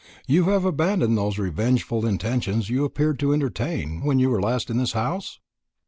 [0.25, 4.77] You have abandoned those revengeful intentions you appeared to entertain, when you were last in
[4.79, 5.37] this house?"